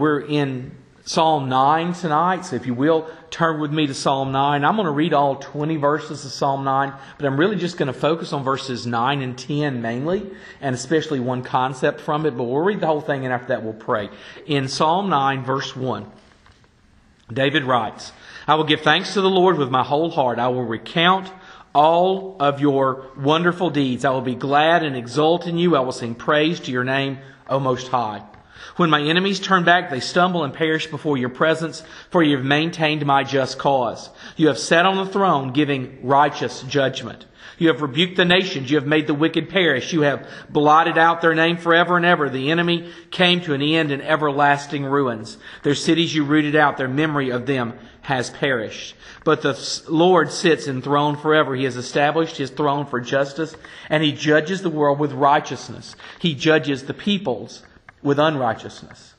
[0.00, 0.70] We're in
[1.06, 4.64] Psalm 9 tonight, so if you will, turn with me to Psalm 9.
[4.64, 7.88] I'm going to read all 20 verses of Psalm 9, but I'm really just going
[7.88, 10.30] to focus on verses 9 and 10 mainly,
[10.60, 13.64] and especially one concept from it, but we'll read the whole thing and after that
[13.64, 14.08] we'll pray.
[14.46, 16.08] In Psalm 9, verse 1,
[17.32, 18.12] David writes,
[18.46, 20.38] I will give thanks to the Lord with my whole heart.
[20.38, 21.28] I will recount
[21.74, 24.04] all of your wonderful deeds.
[24.04, 25.74] I will be glad and exult in you.
[25.74, 27.18] I will sing praise to your name,
[27.48, 28.22] O Most High.
[28.76, 32.44] When my enemies turn back, they stumble and perish before your presence, for you have
[32.44, 34.10] maintained my just cause.
[34.36, 37.26] You have sat on the throne giving righteous judgment.
[37.58, 38.70] You have rebuked the nations.
[38.70, 39.92] You have made the wicked perish.
[39.92, 42.30] You have blotted out their name forever and ever.
[42.30, 45.38] The enemy came to an end in everlasting ruins.
[45.64, 46.76] Their cities you rooted out.
[46.76, 48.94] Their memory of them has perished.
[49.24, 51.54] But the Lord sits enthroned forever.
[51.54, 53.56] He has established his throne for justice,
[53.90, 55.96] and he judges the world with righteousness.
[56.20, 57.64] He judges the peoples
[58.02, 59.14] with unrighteousness.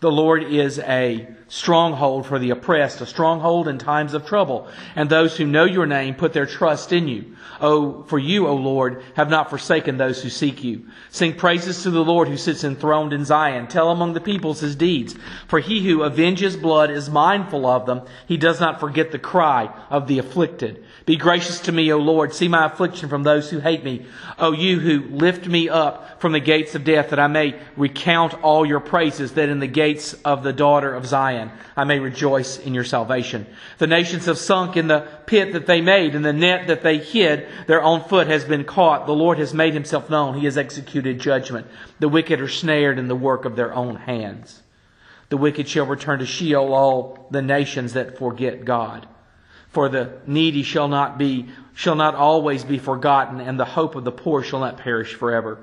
[0.00, 4.68] The Lord is a stronghold for the oppressed, a stronghold in times of trouble.
[4.94, 7.36] And those who know your name put their trust in you.
[7.60, 10.86] Oh, for you, O Lord, have not forsaken those who seek you.
[11.10, 13.66] Sing praises to the Lord who sits enthroned in Zion.
[13.66, 15.16] Tell among the peoples his deeds.
[15.48, 18.02] For he who avenges blood is mindful of them.
[18.26, 20.84] He does not forget the cry of the afflicted.
[21.06, 22.34] Be gracious to me, O Lord.
[22.34, 24.06] See my affliction from those who hate me.
[24.38, 28.34] O you who lift me up from the gates of death, that I may recount
[28.42, 29.87] all your praises, that in the gates
[30.24, 33.46] of the daughter of Zion I may rejoice in your salvation.
[33.78, 36.98] The nations have sunk in the pit that they made, in the net that they
[36.98, 37.48] hid.
[37.66, 39.06] Their own foot has been caught.
[39.06, 40.38] The Lord has made himself known.
[40.38, 41.66] He has executed judgment.
[42.00, 44.62] The wicked are snared in the work of their own hands.
[45.28, 49.06] The wicked shall return to Sheol, all the nations that forget God.
[49.70, 54.04] For the needy shall not be, shall not always be forgotten, and the hope of
[54.04, 55.58] the poor shall not perish forever.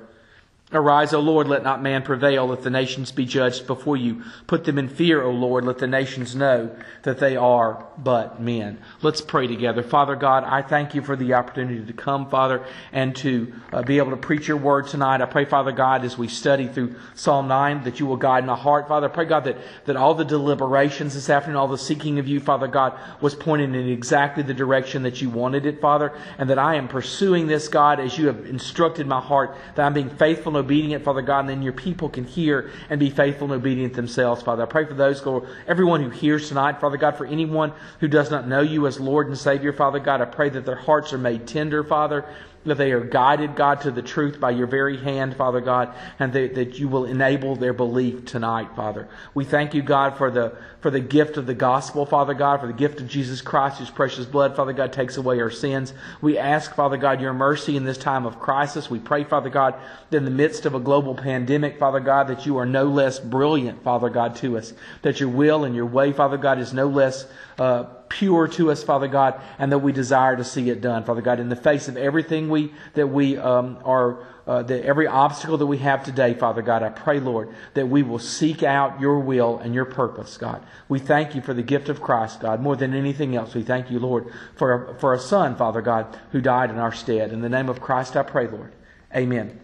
[0.72, 4.24] Arise, O Lord, let not man prevail, let the nations be judged before you.
[4.48, 8.78] Put them in fear, O Lord, let the nations know that they are but men.
[9.00, 9.84] Let's pray together.
[9.84, 13.98] Father God, I thank you for the opportunity to come, Father, and to uh, be
[13.98, 15.20] able to preach your word tonight.
[15.20, 18.56] I pray, Father God, as we study through Psalm 9, that you will guide my
[18.56, 19.08] heart, Father.
[19.08, 22.40] I pray, God, that, that all the deliberations this afternoon, all the seeking of you,
[22.40, 26.58] Father God, was pointed in exactly the direction that you wanted it, Father, and that
[26.58, 30.55] I am pursuing this, God, as you have instructed my heart, that I'm being faithful
[30.56, 33.94] and obedient, Father God, and then your people can hear and be faithful and obedient
[33.94, 34.62] themselves, Father.
[34.62, 38.30] I pray for those, Lord, everyone who hears tonight, Father God, for anyone who does
[38.30, 41.18] not know you as Lord and Savior, Father God, I pray that their hearts are
[41.18, 42.24] made tender, Father,
[42.66, 46.32] that they are guided, God, to the truth by your very hand, Father God, and
[46.32, 49.08] that, you will enable their belief tonight, Father.
[49.34, 52.66] We thank you, God, for the, for the gift of the gospel, Father God, for
[52.66, 55.94] the gift of Jesus Christ, whose precious blood, Father God, takes away our sins.
[56.20, 58.90] We ask, Father God, your mercy in this time of crisis.
[58.90, 59.74] We pray, Father God,
[60.10, 63.18] that in the midst of a global pandemic, Father God, that you are no less
[63.20, 64.74] brilliant, Father God, to us.
[65.02, 67.26] That your will and your way, Father God, is no less
[67.58, 71.22] uh, pure to us, Father God, and that we desire to see it done, Father
[71.22, 74.24] God, in the face of everything we that we um, are.
[74.46, 78.04] Uh, that every obstacle that we have today, Father God, I pray, Lord, that we
[78.04, 80.64] will seek out your will and your purpose, God.
[80.88, 83.56] We thank you for the gift of Christ, God, more than anything else.
[83.56, 87.32] We thank you, Lord, for, for a son, Father God, who died in our stead.
[87.32, 88.70] In the name of Christ, I pray, Lord.
[89.12, 89.58] Amen.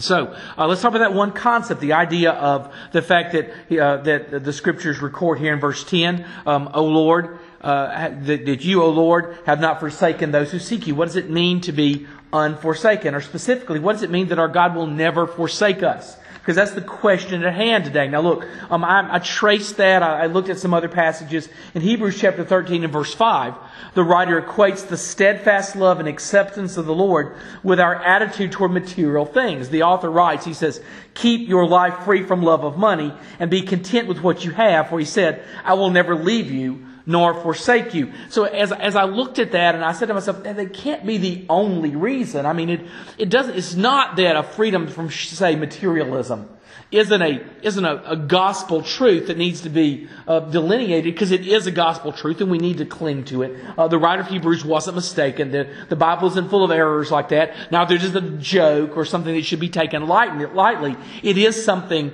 [0.00, 3.50] So uh, let's talk about that one concept, the idea of the fact that
[3.80, 8.64] uh, that the scriptures record here in verse ten, um, "O Lord, uh, that, that
[8.64, 11.72] you, O Lord, have not forsaken those who seek you." What does it mean to
[11.72, 16.16] be unforsaken, or specifically, what does it mean that our God will never forsake us?
[16.48, 18.08] Because that's the question at hand today.
[18.08, 20.02] Now, look, um, I, I, traced that.
[20.02, 21.46] I, I, looked at some other passages.
[21.74, 23.54] In Hebrews chapter 13 and verse 5,
[23.92, 28.70] the writer equates the steadfast love and acceptance of the Lord with our attitude toward
[28.70, 29.68] material things.
[29.68, 30.80] The author writes, he says,
[31.12, 34.88] Keep your life free from love of money and be content with what you have.
[34.88, 38.12] For he said, I will never leave you nor forsake you.
[38.28, 41.16] So as, as I looked at that and I said to myself, that can't be
[41.16, 42.44] the only reason.
[42.44, 42.86] I mean, it,
[43.16, 46.50] it doesn't, it's not that a freedom from, say, materialism
[46.92, 51.46] isn't a, isn't a, a gospel truth that needs to be uh, delineated because it
[51.46, 53.58] is a gospel truth and we need to cling to it.
[53.78, 55.50] Uh, the writer of Hebrews wasn't mistaken.
[55.50, 57.72] The, the Bible isn't full of errors like that.
[57.72, 60.94] Now, there's just a joke or something that should be taken lightly.
[61.22, 62.12] It is something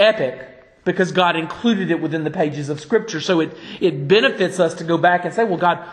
[0.00, 0.55] epic
[0.86, 3.20] because God included it within the pages of Scripture.
[3.20, 5.84] So it, it benefits us to go back and say, well, God,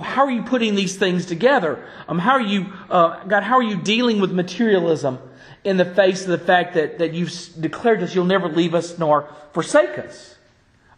[0.00, 1.84] how are you putting these things together?
[2.08, 5.18] Um, how are you, uh, God, how are you dealing with materialism
[5.64, 8.72] in the face of the fact that, that you've declared to us you'll never leave
[8.72, 10.36] us nor forsake us?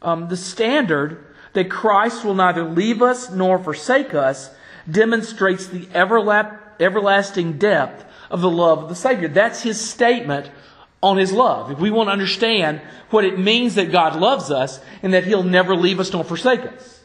[0.02, 4.50] Um, the standard that Christ will neither leave us nor forsake us
[4.88, 9.28] demonstrates the everlasting depth of the love of the Savior.
[9.28, 10.50] That's his statement
[11.05, 12.81] on His love, if we want to understand
[13.11, 16.61] what it means that God loves us and that He'll never leave us nor forsake
[16.61, 17.03] us.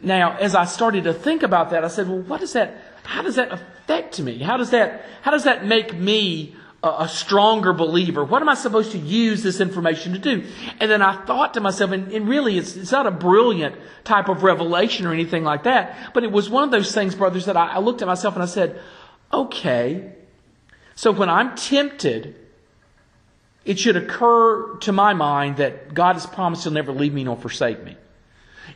[0.00, 3.22] Now, as I started to think about that, I said, well, what does that, how
[3.22, 4.38] does that affect me?
[4.38, 6.54] How does that, how does that make me
[6.84, 8.24] a, a stronger believer?
[8.24, 10.44] What am I supposed to use this information to do?
[10.78, 13.74] And then I thought to myself, and, and really it's, it's not a brilliant
[14.04, 17.46] type of revelation or anything like that, but it was one of those things, brothers,
[17.46, 18.80] that I, I looked at myself and I said,
[19.32, 20.12] okay,
[20.94, 22.36] so when I'm tempted,
[23.64, 27.36] it should occur to my mind that God has promised He'll never leave me nor
[27.36, 27.96] forsake me.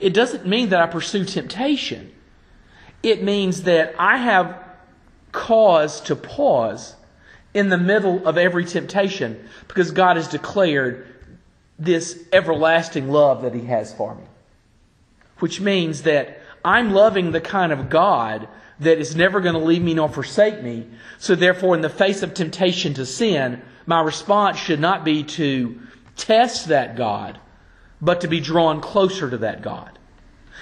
[0.01, 2.13] It doesn't mean that I pursue temptation.
[3.03, 4.59] It means that I have
[5.33, 6.95] cause to pause
[7.55, 11.07] in the middle of every temptation because God has declared
[11.79, 14.25] this everlasting love that He has for me.
[15.39, 18.49] Which means that I'm loving the kind of God
[18.81, 20.87] that is never going to leave me nor forsake me.
[21.19, 25.81] So therefore, in the face of temptation to sin, my response should not be to
[26.17, 27.39] test that God,
[28.01, 29.99] but to be drawn closer to that God.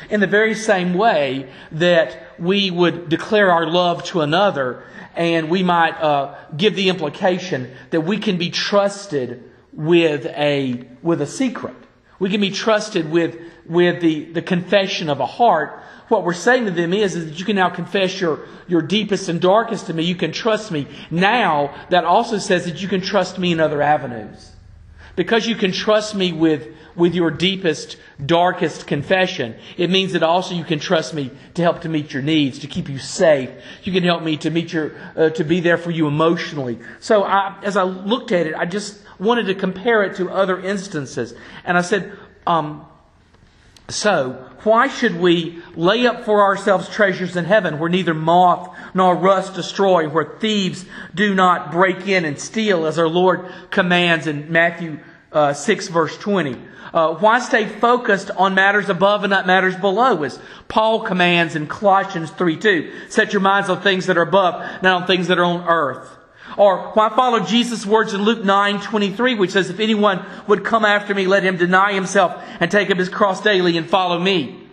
[0.08, 4.84] In the very same way that we would declare our love to another
[5.14, 11.20] and we might uh, give the implication that we can be trusted with a, with
[11.20, 11.74] a secret.
[12.18, 15.82] We can be trusted with, with the, the confession of a heart.
[16.10, 19.28] What we're saying to them is, is that you can now confess your, your deepest
[19.28, 20.02] and darkest to me.
[20.02, 20.88] You can trust me.
[21.08, 24.50] Now, that also says that you can trust me in other avenues.
[25.14, 26.66] Because you can trust me with,
[26.96, 27.96] with your deepest,
[28.26, 32.22] darkest confession, it means that also you can trust me to help to meet your
[32.22, 33.48] needs, to keep you safe.
[33.84, 36.80] You can help me to meet your, uh, to be there for you emotionally.
[36.98, 40.60] So I, as I looked at it, I just wanted to compare it to other
[40.60, 41.34] instances.
[41.64, 42.18] And I said,
[42.48, 42.84] um,
[43.92, 49.14] so, why should we lay up for ourselves treasures in heaven where neither moth nor
[49.14, 50.84] rust destroy, where thieves
[51.14, 55.00] do not break in and steal, as our Lord commands in Matthew
[55.32, 56.56] uh, 6, verse 20?
[56.92, 60.38] Uh, why stay focused on matters above and not matters below, as
[60.69, 62.93] Paul commands in Colossians 3 2?
[63.08, 66.08] Set your minds on things that are above, not on things that are on earth.
[66.60, 70.84] Or why follow Jesus' words in Luke 9, 23, which says, If anyone would come
[70.84, 74.68] after me, let him deny himself and take up his cross daily and follow me.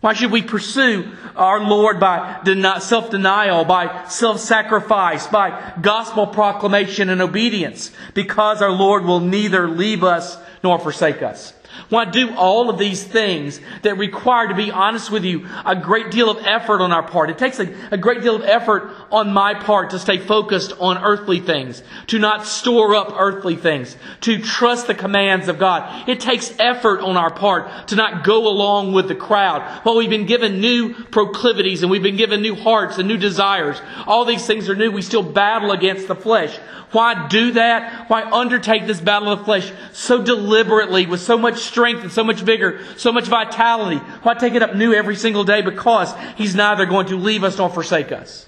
[0.00, 2.40] Why should we pursue our Lord by
[2.78, 7.90] self-denial, by self-sacrifice, by gospel proclamation and obedience?
[8.14, 11.52] Because our Lord will neither leave us nor forsake us.
[11.88, 16.10] Why do all of these things that require, to be honest with you, a great
[16.10, 17.30] deal of effort on our part?
[17.30, 20.98] It takes a, a, great deal of effort on my part to stay focused on
[20.98, 26.08] earthly things, to not store up earthly things, to trust the commands of God.
[26.08, 29.62] It takes effort on our part to not go along with the crowd.
[29.84, 33.80] While we've been given new proclivities and we've been given new hearts and new desires,
[34.06, 36.56] all these things are new, we still battle against the flesh.
[36.92, 38.08] Why do that?
[38.08, 42.24] Why undertake this battle of the flesh so deliberately with so much strength and so
[42.24, 43.98] much vigor, so much vitality?
[44.22, 45.62] Why take it up new every single day?
[45.62, 48.46] Because He's neither going to leave us nor forsake us.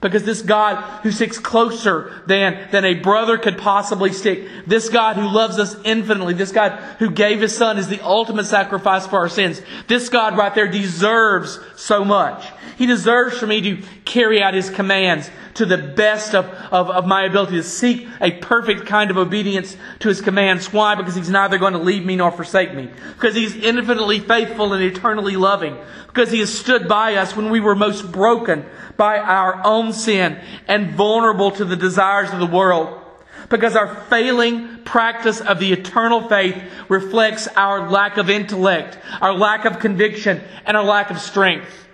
[0.00, 5.16] Because this God who sticks closer than, than a brother could possibly stick, this God
[5.16, 9.18] who loves us infinitely, this God who gave His Son as the ultimate sacrifice for
[9.18, 12.46] our sins, this God right there deserves so much.
[12.78, 17.06] He deserves for me to carry out His commands to the best of, of, of
[17.06, 20.72] my ability to seek a perfect kind of obedience to His commands.
[20.72, 20.94] Why?
[20.94, 22.88] Because He's neither going to leave me nor forsake me.
[23.16, 25.76] Because He's infinitely faithful and eternally loving.
[26.12, 30.40] Because He has stood by us when we were most broken by our own sin
[30.66, 33.00] and vulnerable to the desires of the world.
[33.48, 39.64] Because our failing practice of the eternal faith reflects our lack of intellect, our lack
[39.64, 41.86] of conviction, and our lack of strength.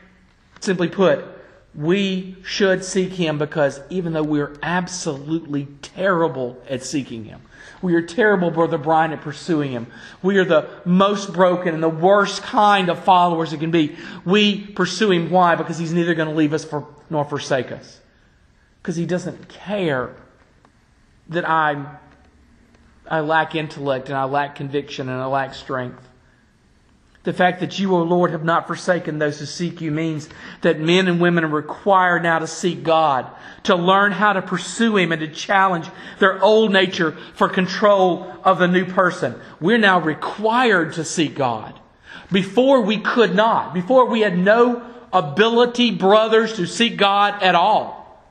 [0.61, 1.25] Simply put,
[1.76, 7.42] we should seek Him because even though we're absolutely terrible at seeking Him,
[7.83, 9.87] we are terrible, Brother Brian, at pursuing Him.
[10.23, 13.97] We are the most broken and the worst kind of followers it can be.
[14.25, 15.30] We pursue Him.
[15.30, 15.54] Why?
[15.54, 18.00] Because He's neither going to leave us for, nor forsake us.
[18.80, 20.14] Because He doesn't care
[21.28, 21.85] that I,
[23.06, 26.09] I lack intellect and I lack conviction and I lack strength.
[27.26, 30.28] The fact that you, O Lord, have not forsaken those who seek you means
[30.61, 33.28] that men and women are required now to seek God,
[33.64, 35.88] to learn how to pursue Him and to challenge
[36.21, 39.35] their old nature for control of the new person.
[39.59, 41.76] We're now required to seek God.
[42.30, 43.75] Before we could not.
[43.75, 48.23] Before we had no ability, brothers, to seek God at all.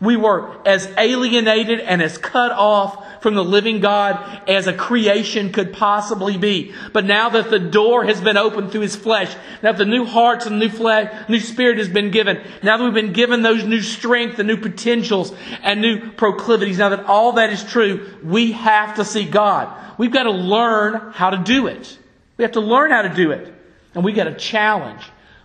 [0.00, 5.52] We were as alienated and as cut off from the living God as a creation
[5.52, 6.74] could possibly be.
[6.92, 10.04] But now that the door has been opened through his flesh, now that the new
[10.04, 13.64] hearts and new flesh, new spirit has been given, now that we've been given those
[13.64, 18.52] new strength and new potentials and new proclivities, now that all that is true, we
[18.52, 19.72] have to see God.
[19.98, 21.96] We've got to learn how to do it.
[22.36, 23.54] We have to learn how to do it.
[23.94, 25.02] And we've got to challenge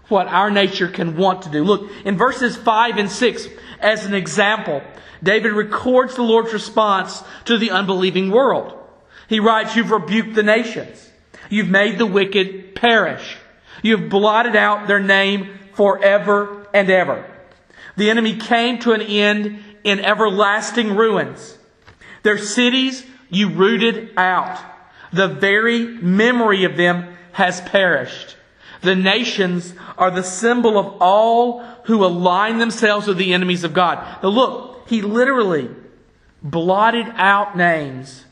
[0.09, 1.63] what our nature can want to do.
[1.63, 3.47] Look, in verses 5 and 6,
[3.79, 4.81] as an example,
[5.21, 8.73] David records the Lord's response to the unbelieving world.
[9.27, 11.09] He writes, You've rebuked the nations.
[11.49, 13.37] You've made the wicked perish.
[13.81, 17.25] You've blotted out their name forever and ever.
[17.95, 21.57] The enemy came to an end in everlasting ruins.
[22.23, 24.59] Their cities you rooted out.
[25.11, 28.37] The very memory of them has perished.
[28.81, 33.98] The nations are the symbol of all who align themselves with the enemies of God.
[34.22, 35.69] Now look, he literally
[36.41, 38.25] blotted out names.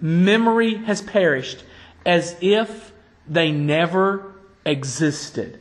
[0.00, 1.64] Memory has perished
[2.06, 2.92] as if
[3.26, 4.34] they never
[4.64, 5.60] existed.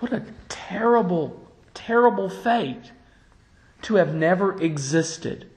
[0.00, 2.92] What a terrible, terrible fate
[3.82, 5.48] to have never existed.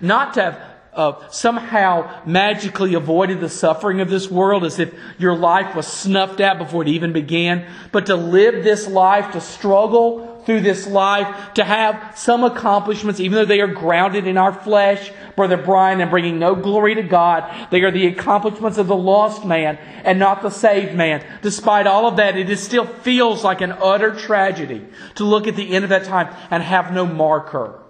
[0.00, 5.36] Not to have uh, somehow magically avoided the suffering of this world as if your
[5.36, 10.42] life was snuffed out before it even began, but to live this life, to struggle
[10.44, 15.10] through this life, to have some accomplishments, even though they are grounded in our flesh,
[15.36, 17.70] Brother Brian, and bringing no glory to God.
[17.70, 21.24] They are the accomplishments of the lost man and not the saved man.
[21.42, 24.84] Despite all of that, it still feels like an utter tragedy
[25.16, 27.80] to look at the end of that time and have no marker,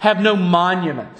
[0.00, 1.16] have no monument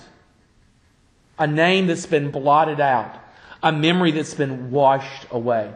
[1.39, 3.17] a name that's been blotted out,
[3.63, 5.73] a memory that's been washed away.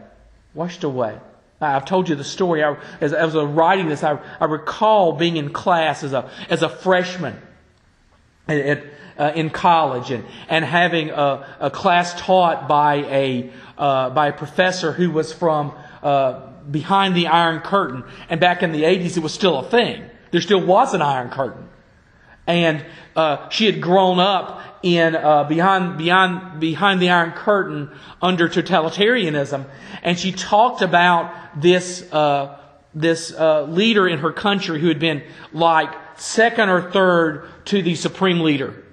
[0.53, 1.17] Washed away.
[1.61, 2.63] I've told you the story.
[2.63, 6.29] I, as, as I was writing this, I, I, recall being in class as a,
[6.49, 7.37] as a freshman
[8.47, 8.83] at,
[9.17, 14.33] uh, in college and, and having a, a class taught by a, uh, by a
[14.33, 18.05] professor who was from uh, behind the Iron Curtain.
[18.29, 20.05] And back in the 80s, it was still a thing.
[20.31, 21.67] There still was an Iron Curtain.
[22.49, 22.83] And
[23.15, 27.91] uh, she had grown up in uh, behind behind behind the Iron Curtain
[28.21, 29.65] under totalitarianism,
[30.01, 32.57] and she talked about this uh,
[32.95, 37.93] this uh, leader in her country who had been like second or third to the
[37.93, 38.83] supreme leader.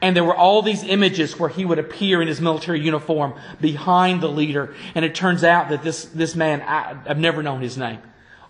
[0.00, 4.22] And there were all these images where he would appear in his military uniform behind
[4.22, 4.74] the leader.
[4.94, 7.98] And it turns out that this, this man, I, I've never known his name,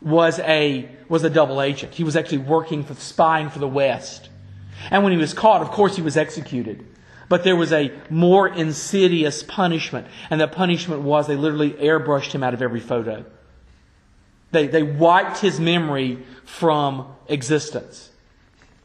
[0.01, 1.93] was a, was a double agent.
[1.93, 4.29] He was actually working for, spying for the West.
[4.91, 6.85] And when he was caught, of course, he was executed.
[7.29, 10.07] But there was a more insidious punishment.
[10.31, 13.25] And the punishment was they literally airbrushed him out of every photo.
[14.53, 18.11] They, they wiped his memory from existence.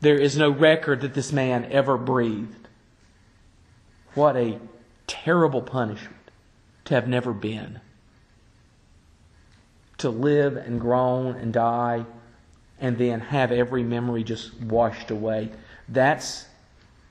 [0.01, 2.68] There is no record that this man ever breathed.
[4.15, 4.60] What a
[5.06, 6.15] terrible punishment
[6.86, 7.82] to have never been.
[10.00, 12.06] To live and groan and die
[12.79, 15.50] and then have every memory just washed away.
[15.91, 16.46] That's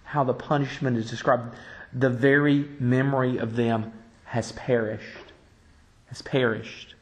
[0.04, 1.54] how the punishment is described.
[1.92, 3.92] The very memory of them
[4.25, 5.32] has perished.
[6.06, 6.94] Has perished.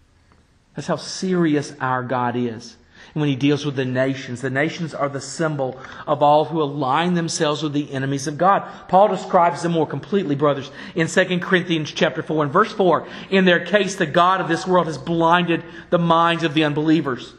[0.75, 2.77] That's how serious our God is.
[3.15, 7.15] When he deals with the nations, the nations are the symbol of all who align
[7.15, 8.69] themselves with the enemies of God.
[8.89, 13.07] Paul describes them more completely, brothers, in 2 Corinthians chapter 4 and verse 4.
[13.31, 17.33] In their case, the God of this world has blinded the minds of the unbelievers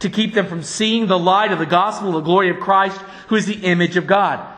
[0.00, 3.36] to keep them from seeing the light of the gospel the glory of Christ, who
[3.36, 4.54] is the image of God.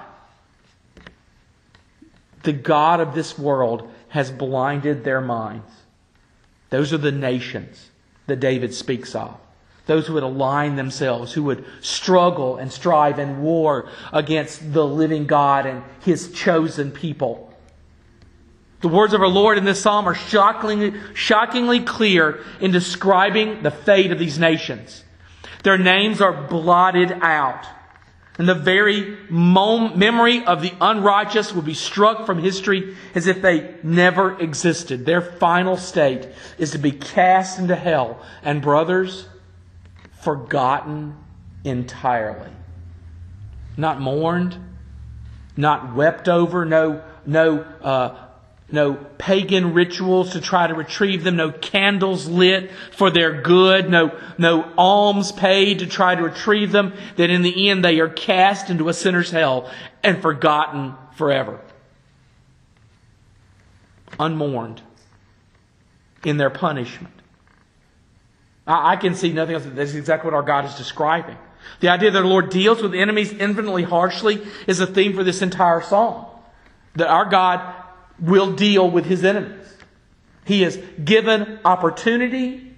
[2.42, 5.70] The God of this world has blinded their minds.
[6.70, 7.90] Those are the nations
[8.26, 9.36] that David speaks of.
[9.86, 15.26] Those who would align themselves, who would struggle and strive and war against the living
[15.26, 17.48] God and his chosen people.
[18.80, 23.70] The words of our Lord in this psalm are shockingly, shockingly clear in describing the
[23.70, 25.04] fate of these nations.
[25.62, 27.66] Their names are blotted out.
[28.38, 33.74] And the very memory of the unrighteous will be struck from history as if they
[33.82, 35.04] never existed.
[35.04, 38.24] Their final state is to be cast into hell.
[38.44, 39.26] And, brothers,
[40.20, 41.16] forgotten
[41.64, 42.50] entirely.
[43.76, 44.56] Not mourned,
[45.56, 48.27] not wept over, no, no uh,
[48.70, 54.18] no pagan rituals to try to retrieve them, no candles lit for their good, no,
[54.36, 58.68] no alms paid to try to retrieve them, that in the end they are cast
[58.68, 59.70] into a sinner's hell
[60.04, 61.60] and forgotten forever.
[64.20, 64.82] Unmourned
[66.24, 67.14] in their punishment.
[68.66, 69.64] I, I can see nothing else.
[69.66, 71.38] That's exactly what our God is describing.
[71.80, 75.42] The idea that the Lord deals with enemies infinitely harshly is a theme for this
[75.42, 76.26] entire psalm.
[76.96, 77.60] That our God
[78.20, 79.66] will deal with his enemies.
[80.44, 82.68] He has given opportunity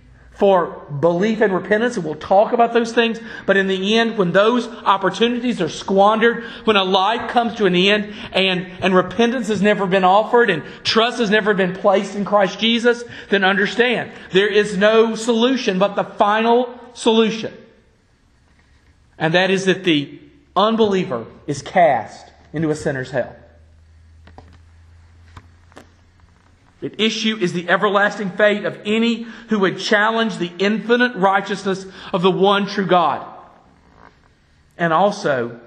[0.41, 3.21] for belief and repentance, and we'll talk about those things.
[3.45, 7.75] But in the end, when those opportunities are squandered, when a life comes to an
[7.75, 12.25] end and, and repentance has never been offered and trust has never been placed in
[12.25, 17.53] Christ Jesus, then understand there is no solution but the final solution.
[19.19, 20.19] And that is that the
[20.57, 23.37] unbeliever is cast into a sinner's hell.
[26.83, 32.23] At issue is the everlasting fate of any who would challenge the infinite righteousness of
[32.23, 33.27] the one true God.
[34.79, 35.61] And also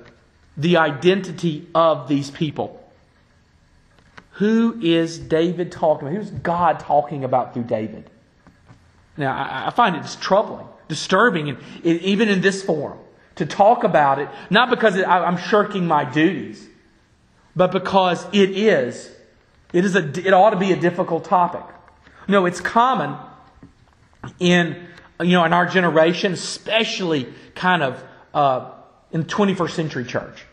[0.58, 2.80] the identity of these people.
[4.38, 6.18] Who is David talking about?
[6.18, 8.10] Who's God talking about through David?
[9.16, 12.98] Now, I find it troubling, disturbing, and even in this forum,
[13.36, 16.68] to talk about it, not because I'm shirking my duties,
[17.56, 19.12] but because it is
[19.74, 21.64] it, is a, it ought to be a difficult topic.
[22.28, 23.18] No, it's common
[24.40, 24.88] in,
[25.20, 28.04] you know, in our generation, especially kind of
[28.34, 28.72] uh,
[29.12, 30.46] in the 21st century church,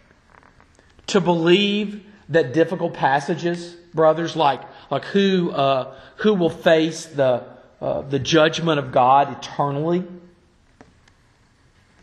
[1.08, 7.44] to believe that difficult passages, brothers, like, like who, uh, who will face the,
[7.80, 10.04] uh, the judgment of God eternally,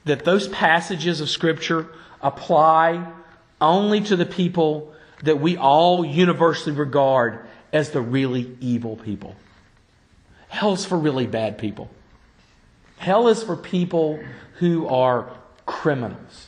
[0.06, 1.88] that those passages of Scripture
[2.22, 3.12] apply
[3.60, 4.94] only to the people
[5.24, 9.36] that we all universally regard as the really evil people.
[10.48, 11.90] Hell's for really bad people.
[12.98, 14.20] Hell is for people
[14.56, 15.30] who are
[15.66, 16.48] criminals,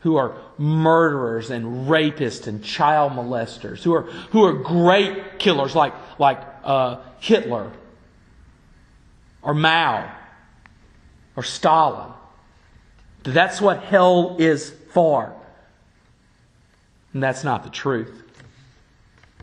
[0.00, 5.92] who are murderers and rapists and child molesters, who are, who are great killers like,
[6.18, 7.70] like uh, Hitler
[9.42, 10.10] or Mao
[11.36, 12.12] or Stalin.
[13.22, 15.34] That's what hell is for.
[17.12, 18.20] And that's not the truth.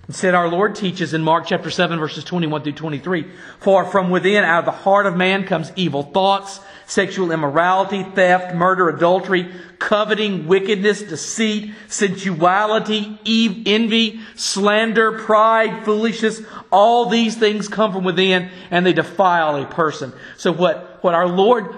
[0.08, 3.26] Instead, our Lord teaches in Mark chapter 7, verses 21 through 23
[3.60, 8.56] For from within, out of the heart of man, comes evil thoughts, sexual immorality, theft,
[8.56, 13.20] murder, adultery, coveting, wickedness, deceit, sensuality,
[13.66, 16.42] envy, slander, pride, foolishness.
[16.72, 20.14] All these things come from within and they defile a person.
[20.38, 21.76] So, what, what our Lord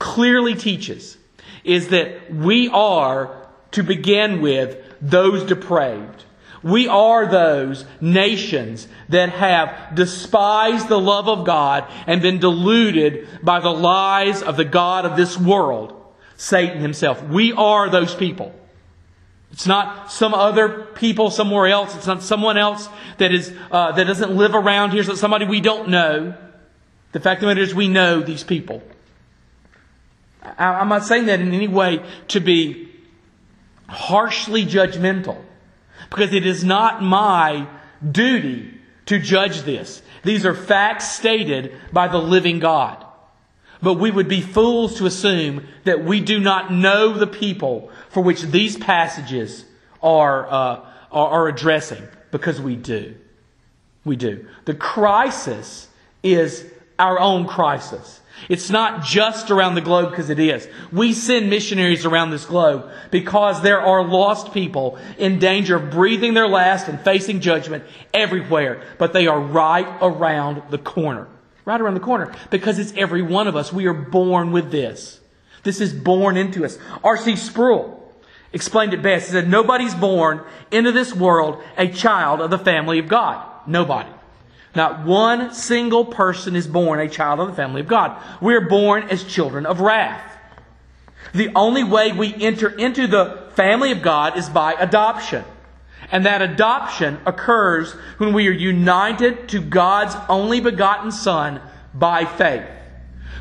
[0.00, 1.16] clearly teaches
[1.62, 6.24] is that we are, to begin with, those depraved.
[6.62, 13.60] We are those nations that have despised the love of God and been deluded by
[13.60, 15.92] the lies of the God of this world,
[16.38, 17.22] Satan himself.
[17.22, 18.54] We are those people.
[19.52, 21.94] It's not some other people somewhere else.
[21.94, 22.88] It's not someone else
[23.18, 25.00] that is uh, that doesn't live around here.
[25.00, 26.34] It's not somebody we don't know.
[27.12, 28.82] The fact of the matter is, we know these people.
[30.42, 32.88] I, I'm not saying that in any way to be
[33.88, 35.42] harshly judgmental
[36.10, 37.66] because it is not my
[38.10, 38.74] duty
[39.06, 40.02] to judge this.
[40.22, 43.04] These are facts stated by the living God.
[43.82, 48.22] But we would be fools to assume that we do not know the people for
[48.22, 49.64] which these passages
[50.02, 50.80] are, uh,
[51.12, 53.14] are, addressing, because we do.
[54.04, 54.46] We do.
[54.64, 55.88] The crisis
[56.22, 56.64] is
[56.98, 58.20] our own crisis.
[58.48, 60.68] It's not just around the globe because it is.
[60.92, 66.34] We send missionaries around this globe because there are lost people in danger of breathing
[66.34, 68.82] their last and facing judgment everywhere.
[68.98, 71.28] But they are right around the corner.
[71.64, 72.34] Right around the corner.
[72.50, 73.72] Because it's every one of us.
[73.72, 75.20] We are born with this.
[75.62, 76.78] This is born into us.
[77.02, 77.36] R.C.
[77.36, 78.04] Sproul
[78.52, 79.26] explained it best.
[79.26, 83.46] He said, Nobody's born into this world a child of the family of God.
[83.66, 84.10] Nobody.
[84.74, 88.20] Not one single person is born a child of the family of God.
[88.40, 90.32] We are born as children of wrath.
[91.32, 95.44] The only way we enter into the family of God is by adoption.
[96.10, 101.60] And that adoption occurs when we are united to God's only begotten Son
[101.92, 102.66] by faith.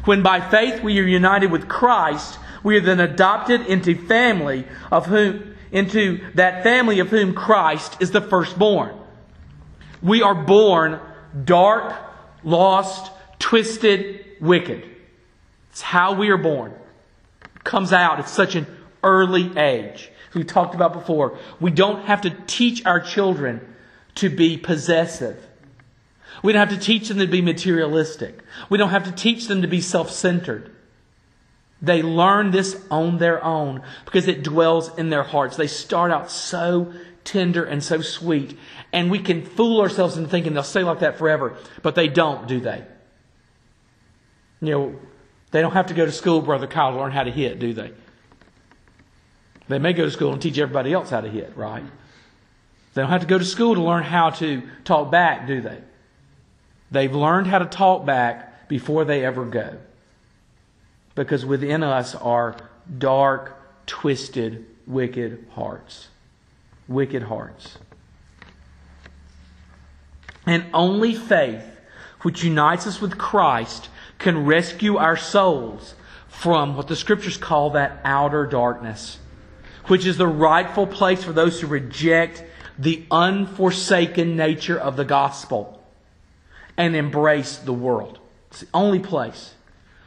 [0.06, 5.06] When by faith we are united with Christ, we are then adopted into family of
[5.06, 8.96] whom, into that family of whom Christ is the firstborn.
[10.02, 11.00] We are born
[11.46, 11.96] dark,
[12.44, 14.84] lost, twisted, wicked.
[15.72, 16.74] It's how we are born.
[17.56, 18.68] It comes out at such an
[19.04, 20.12] early age.
[20.34, 21.38] We talked about before.
[21.60, 23.62] We don't have to teach our children
[24.16, 25.38] to be possessive.
[26.42, 28.40] We don't have to teach them to be materialistic.
[28.70, 30.72] We don't have to teach them to be self centered.
[31.82, 35.58] They learn this on their own because it dwells in their hearts.
[35.58, 36.94] They start out so
[37.24, 38.58] tender and so sweet.
[38.94, 42.48] And we can fool ourselves into thinking they'll stay like that forever, but they don't,
[42.48, 42.86] do they?
[44.62, 44.96] You know,
[45.54, 47.74] They don't have to go to school, Brother Kyle, to learn how to hit, do
[47.74, 47.92] they?
[49.68, 51.84] They may go to school and teach everybody else how to hit, right?
[52.94, 55.78] They don't have to go to school to learn how to talk back, do they?
[56.90, 59.78] They've learned how to talk back before they ever go.
[61.14, 62.56] Because within us are
[62.98, 66.08] dark, twisted, wicked hearts.
[66.88, 67.78] Wicked hearts.
[70.46, 71.66] And only faith,
[72.22, 75.96] which unites us with Christ, can rescue our souls
[76.28, 79.20] from what the scriptures call that outer darkness,
[79.86, 82.44] which is the rightful place for those who reject
[82.78, 85.82] the unforsaken nature of the gospel
[86.78, 88.20] and embrace the world.
[88.50, 89.54] It's the only place.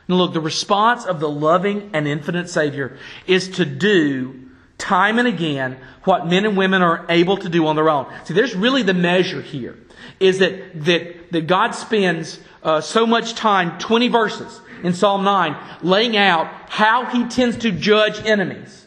[0.09, 4.43] Now, look, the response of the loving and infinite Savior is to do
[4.79, 8.07] time and again what men and women are able to do on their own.
[8.25, 9.77] See, there's really the measure here
[10.21, 15.57] is that, that, that God spends uh, so much time, 20 verses in Psalm 9,
[15.83, 18.87] laying out how he tends to judge enemies.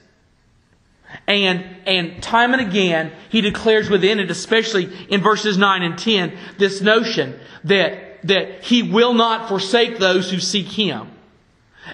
[1.28, 6.38] And, and time and again, he declares within it, especially in verses 9 and 10,
[6.58, 11.10] this notion that, that he will not forsake those who seek him.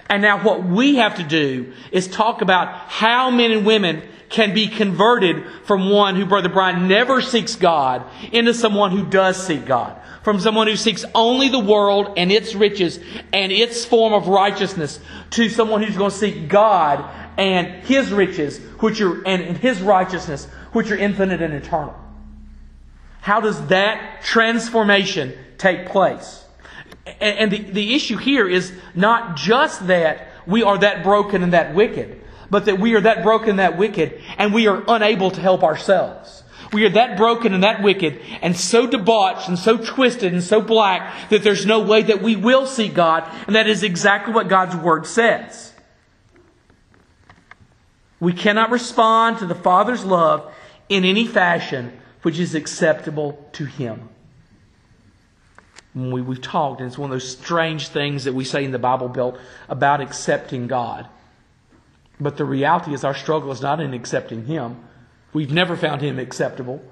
[0.08, 4.54] And now what we have to do is talk about how men and women can
[4.54, 9.64] be converted from one who, Brother Brian, never seeks God into someone who does seek
[9.66, 10.00] God.
[10.22, 12.98] From someone who seeks only the world and its riches
[13.32, 14.98] and its form of righteousness
[15.30, 17.04] to someone who's going to seek God
[17.38, 21.94] and His riches, which are, and His righteousness, which are infinite and eternal.
[23.20, 26.45] How does that transformation take place?
[27.20, 31.74] And the, the issue here is not just that we are that broken and that
[31.74, 35.40] wicked, but that we are that broken and that wicked, and we are unable to
[35.40, 36.42] help ourselves.
[36.72, 40.60] We are that broken and that wicked, and so debauched and so twisted and so
[40.60, 44.48] black that there's no way that we will see God, and that is exactly what
[44.48, 45.72] God's Word says.
[48.18, 50.52] We cannot respond to the Father's love
[50.88, 54.08] in any fashion which is acceptable to Him.
[55.96, 58.78] We, we've talked, and it's one of those strange things that we say in the
[58.78, 61.08] Bible Belt about accepting God.
[62.20, 64.76] But the reality is, our struggle is not in accepting Him.
[65.32, 66.82] We've never found Him acceptable,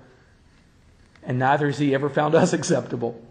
[1.23, 3.23] and neither has He ever found us acceptable.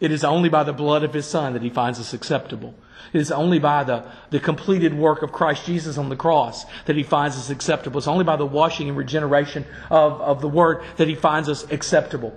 [0.00, 2.74] It is only by the blood of His Son that He finds us acceptable.
[3.12, 6.96] It is only by the, the completed work of Christ Jesus on the cross that
[6.96, 7.98] He finds us acceptable.
[7.98, 11.70] It's only by the washing and regeneration of, of the Word that He finds us
[11.70, 12.36] acceptable.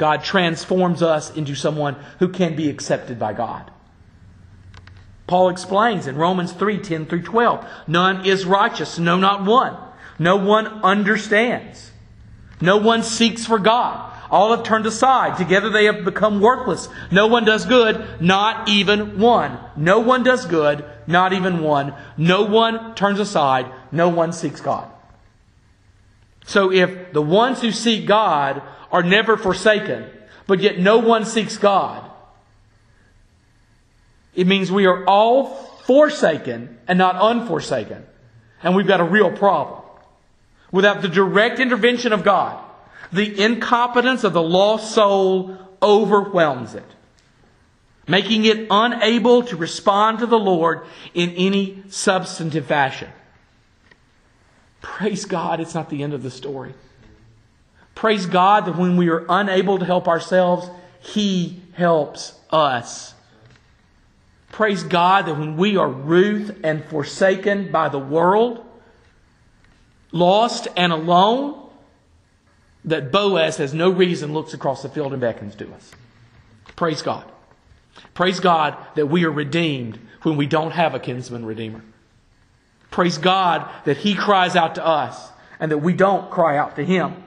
[0.00, 3.70] God transforms us into someone who can be accepted by God.
[5.26, 9.76] Paul explains in Romans 3 10 through 12 None is righteous, no, not one.
[10.18, 11.90] No one understands.
[12.62, 14.10] No one seeks for God.
[14.30, 15.36] All have turned aside.
[15.36, 16.88] Together they have become worthless.
[17.10, 19.58] No one does good, not even one.
[19.76, 21.92] No one does good, not even one.
[22.16, 23.70] No one turns aside.
[23.92, 24.90] No one seeks God.
[26.46, 30.06] So if the ones who seek God are never forsaken,
[30.46, 32.10] but yet no one seeks God,
[34.34, 35.46] it means we are all
[35.84, 38.06] forsaken and not unforsaken.
[38.62, 39.82] And we've got a real problem.
[40.70, 42.62] Without the direct intervention of God,
[43.12, 46.84] the incompetence of the lost soul overwhelms it,
[48.06, 53.08] making it unable to respond to the Lord in any substantive fashion.
[54.80, 56.72] Praise God, it's not the end of the story.
[58.00, 63.12] Praise God that when we are unable to help ourselves, He helps us.
[64.50, 68.64] Praise God that when we are Ruth and forsaken by the world,
[70.12, 71.62] lost and alone,
[72.86, 75.90] that Boaz has no reason looks across the field and beckons to us.
[76.76, 77.30] Praise God.
[78.14, 81.82] Praise God that we are redeemed when we don't have a kinsman redeemer.
[82.90, 86.82] Praise God that He cries out to us and that we don't cry out to
[86.82, 87.24] Him.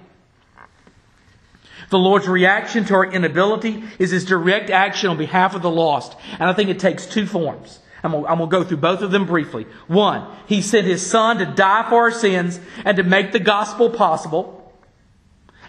[1.89, 6.15] The Lord's reaction to our inability is His direct action on behalf of the lost.
[6.33, 7.79] And I think it takes two forms.
[8.03, 9.65] I'm going, to go through both of them briefly.
[9.87, 13.89] One, He sent His Son to die for our sins and to make the gospel
[13.89, 14.73] possible.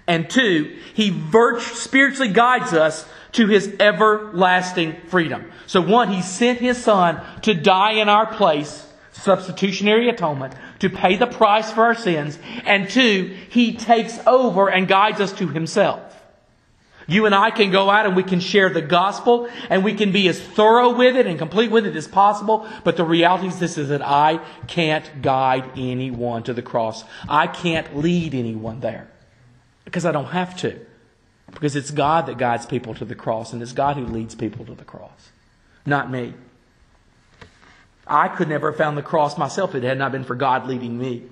[0.07, 5.51] And two, He virt- spiritually guides us to His everlasting freedom.
[5.67, 11.17] So one, He sent His Son to die in our place, substitutionary atonement, to pay
[11.17, 12.39] the price for our sins.
[12.65, 16.03] And two, He takes over and guides us to Himself.
[17.07, 20.11] You and I can go out and we can share the gospel and we can
[20.11, 22.67] be as thorough with it and complete with it as possible.
[22.83, 27.05] But the reality is this is that I can't guide anyone to the cross.
[27.29, 29.11] I can't lead anyone there.
[29.85, 30.81] Because I don't have to.
[31.53, 34.65] Because it's God that guides people to the cross, and it's God who leads people
[34.65, 35.31] to the cross,
[35.85, 36.33] not me.
[38.07, 40.67] I could never have found the cross myself if it had not been for God
[40.67, 41.25] leading me.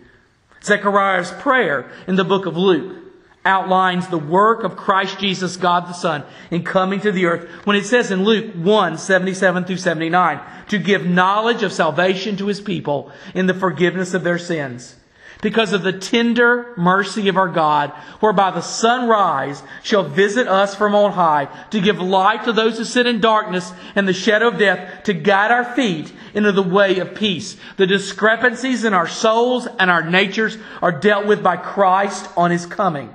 [0.63, 2.99] Zechariah's prayer in the book of Luke
[3.45, 7.77] outlines the work of Christ Jesus, God the Son, in coming to the earth when
[7.77, 12.61] it says in Luke 1, 77 through 79, to give knowledge of salvation to his
[12.61, 14.97] people in the forgiveness of their sins
[15.43, 20.95] because of the tender mercy of our God, whereby the sunrise shall visit us from
[20.95, 24.59] on high, to give light to those who sit in darkness and the shadow of
[24.59, 27.57] death, to guide our feet into the way of peace.
[27.77, 32.65] The discrepancies in our souls and our natures are dealt with by Christ on his
[32.65, 33.13] coming.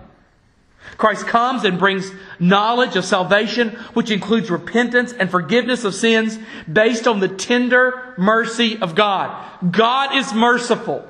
[0.97, 6.37] Christ comes and brings knowledge of salvation, which includes repentance and forgiveness of sins
[6.71, 9.71] based on the tender mercy of God.
[9.71, 11.07] God is merciful.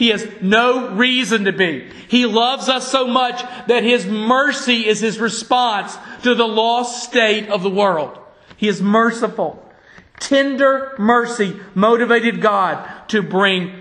[0.00, 1.86] He has no reason to be.
[2.08, 7.50] He loves us so much that His mercy is His response to the lost state
[7.50, 8.18] of the world.
[8.56, 9.62] He is merciful.
[10.18, 13.74] Tender mercy motivated God to bring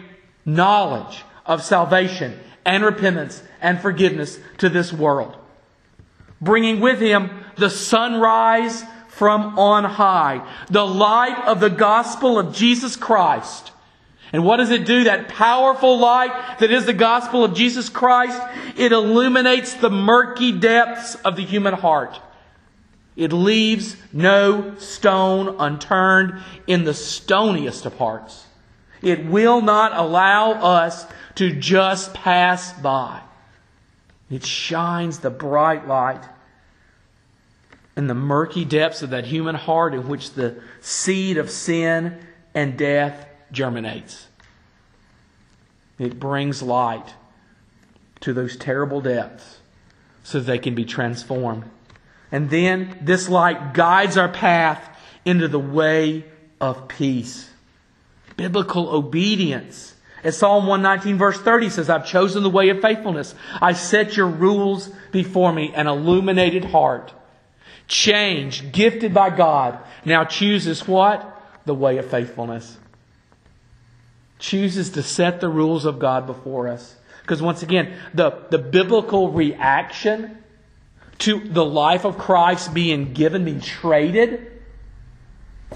[0.43, 5.37] knowledge of salvation and repentance and forgiveness to this world.
[6.41, 12.97] Bringing with Him the sunrise from on high, the light of the gospel of Jesus
[12.97, 13.71] Christ
[14.31, 15.05] and what does it do?
[15.05, 18.39] That powerful light that is the gospel of Jesus Christ,
[18.77, 22.19] it illuminates the murky depths of the human heart.
[23.15, 28.45] It leaves no stone unturned in the stoniest of hearts.
[29.01, 33.21] It will not allow us to just pass by.
[34.29, 36.23] It shines the bright light
[37.97, 42.17] in the murky depths of that human heart in which the seed of sin
[42.53, 44.27] and death germinates.
[45.97, 47.13] It brings light
[48.21, 49.59] to those terrible depths
[50.23, 51.63] so they can be transformed.
[52.31, 56.25] And then this light guides our path into the way
[56.61, 57.49] of peace.
[58.37, 59.95] Biblical obedience.
[60.23, 63.35] As Psalm 119 verse 30 says, I've chosen the way of faithfulness.
[63.61, 67.13] I set your rules before me, an illuminated heart.
[67.87, 71.35] Change, gifted by God, now chooses what?
[71.65, 72.77] The way of faithfulness
[74.39, 76.95] chooses to set the rules of God before us.
[77.21, 80.37] Because once again, the, the biblical reaction
[81.19, 84.51] to the life of Christ being given, being traded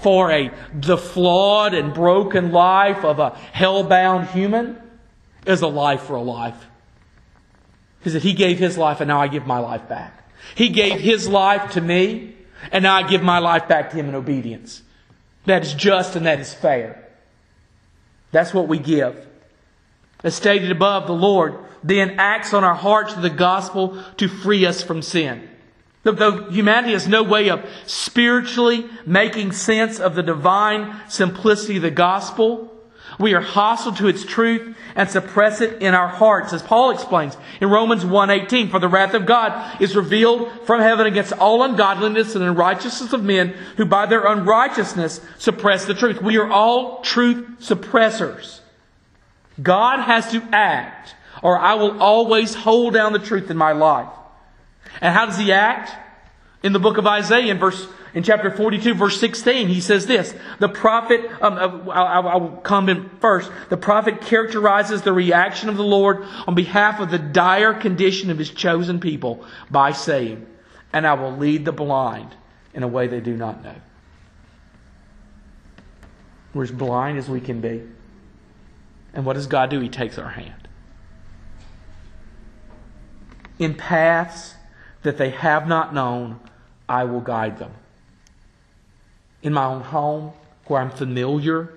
[0.00, 4.80] for a the flawed and broken life of a hell-bound human
[5.46, 6.66] is a life for a life.
[8.02, 10.28] Because He gave His life and now I give my life back.
[10.54, 12.34] He gave His life to me
[12.72, 14.82] and now I give my life back to Him in obedience.
[15.44, 17.03] That is just and that is fair.
[18.34, 19.28] That's what we give.
[20.24, 24.66] As stated above, the Lord then acts on our hearts to the gospel to free
[24.66, 25.48] us from sin.
[26.02, 31.92] Though humanity has no way of spiritually making sense of the divine simplicity of the
[31.92, 32.73] gospel,
[33.18, 37.36] we are hostile to its truth and suppress it in our hearts, as Paul explains
[37.60, 38.70] in Romans 1.18.
[38.70, 43.22] For the wrath of God is revealed from heaven against all ungodliness and unrighteousness of
[43.22, 46.20] men who by their unrighteousness suppress the truth.
[46.20, 48.60] We are all truth suppressors.
[49.62, 54.08] God has to act, or I will always hold down the truth in my life.
[55.00, 55.92] And how does he act?
[56.62, 60.32] In the book of Isaiah, in verse in chapter 42, verse 16, he says this.
[60.60, 63.50] The prophet, um, uh, I'll, I'll come in first.
[63.70, 68.38] The prophet characterizes the reaction of the Lord on behalf of the dire condition of
[68.38, 70.46] his chosen people by saying,
[70.92, 72.36] And I will lead the blind
[72.72, 73.74] in a way they do not know.
[76.54, 77.82] We're as blind as we can be.
[79.12, 79.80] And what does God do?
[79.80, 80.68] He takes our hand.
[83.58, 84.54] In paths
[85.02, 86.38] that they have not known,
[86.88, 87.72] I will guide them
[89.44, 90.32] in my own home
[90.66, 91.72] where I'm familiar.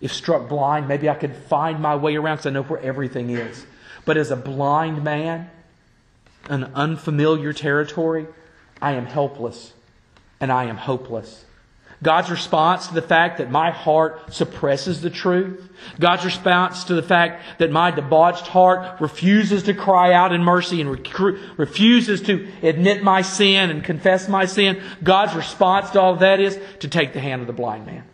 [0.00, 3.30] If struck blind, maybe I could find my way around because I know where everything
[3.30, 3.66] is.
[4.04, 5.50] But as a blind man,
[6.48, 8.26] an unfamiliar territory,
[8.80, 9.72] I am helpless
[10.38, 11.45] and I am hopeless.
[12.02, 15.68] God's response to the fact that my heart suppresses the truth.
[15.98, 20.80] God's response to the fact that my debauched heart refuses to cry out in mercy
[20.80, 20.90] and
[21.56, 24.82] refuses to admit my sin and confess my sin.
[25.02, 28.04] God's response to all that is to take the hand of the blind man.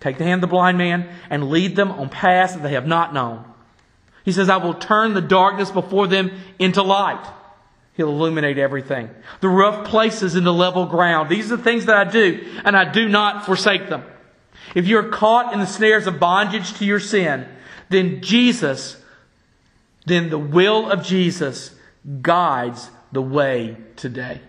[0.00, 2.86] Take the hand of the blind man and lead them on paths that they have
[2.86, 3.44] not known.
[4.24, 7.24] He says, I will turn the darkness before them into light.
[8.02, 9.08] He'll illuminate everything.
[9.42, 11.28] The rough places into level ground.
[11.28, 14.02] These are the things that I do, and I do not forsake them.
[14.74, 17.46] If you're caught in the snares of bondage to your sin,
[17.90, 19.00] then Jesus,
[20.04, 21.76] then the will of Jesus
[22.22, 24.40] guides the way today.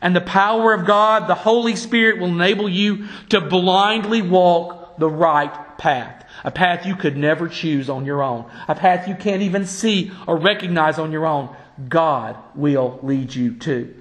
[0.00, 5.10] And the power of God, the Holy Spirit, will enable you to blindly walk the
[5.10, 6.24] right path.
[6.42, 8.50] A path you could never choose on your own.
[8.66, 11.54] A path you can't even see or recognize on your own.
[11.88, 13.94] God will lead you to.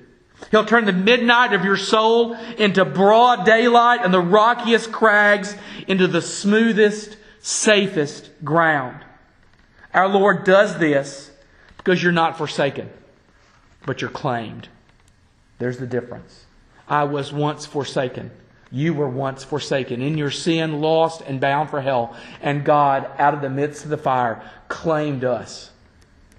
[0.51, 5.55] He'll turn the midnight of your soul into broad daylight and the rockiest crags
[5.87, 9.03] into the smoothest, safest ground.
[9.93, 11.31] Our Lord does this
[11.77, 12.89] because you're not forsaken,
[13.85, 14.67] but you're claimed.
[15.57, 16.45] There's the difference.
[16.87, 18.31] I was once forsaken.
[18.71, 20.01] You were once forsaken.
[20.01, 22.15] In your sin, lost and bound for hell.
[22.41, 25.71] And God, out of the midst of the fire, claimed us,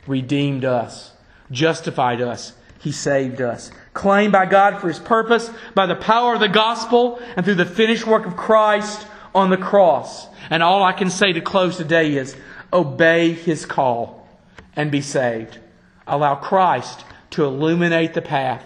[0.06, 1.12] redeemed us,
[1.50, 2.52] justified us.
[2.80, 3.70] He saved us.
[3.94, 7.64] Claimed by God for His purpose, by the power of the gospel, and through the
[7.64, 10.28] finished work of Christ on the cross.
[10.50, 12.36] And all I can say to close today is
[12.72, 14.28] obey His call
[14.74, 15.58] and be saved.
[16.06, 18.64] Allow Christ to illuminate the path,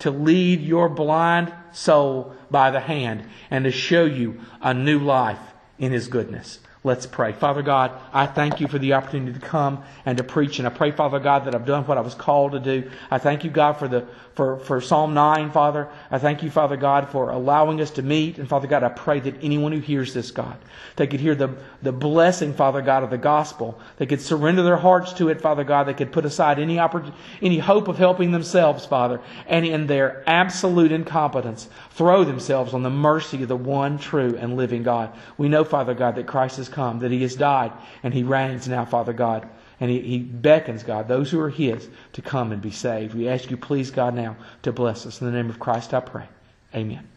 [0.00, 5.38] to lead your blind soul by the hand, and to show you a new life
[5.78, 6.58] in His goodness.
[6.82, 7.32] Let's pray.
[7.32, 10.58] Father God, I thank you for the opportunity to come and to preach.
[10.58, 12.90] And I pray, Father God, that I've done what I was called to do.
[13.10, 15.88] I thank you, God, for the for, for Psalm 9, Father.
[16.10, 18.38] I thank you, Father God, for allowing us to meet.
[18.38, 20.56] And Father God, I pray that anyone who hears this, God,
[20.96, 23.80] they could hear the, the blessing, Father God, of the gospel.
[23.96, 25.84] They could surrender their hearts to it, Father God.
[25.84, 27.12] They could put aside any oppor-
[27.42, 29.20] any hope of helping themselves, Father.
[29.46, 34.56] And in their absolute incompetence, throw themselves on the mercy of the one true and
[34.56, 35.12] living God.
[35.38, 38.68] We know, Father God, that Christ has come, that He has died, and He reigns
[38.68, 39.48] now, Father God.
[39.80, 43.14] And he, he beckons, God, those who are His to come and be saved.
[43.14, 45.20] We ask you, please, God, now to bless us.
[45.20, 46.28] In the name of Christ, I pray.
[46.74, 47.08] Amen.